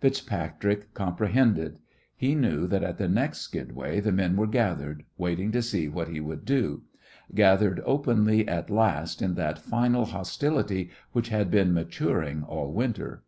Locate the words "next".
3.06-3.38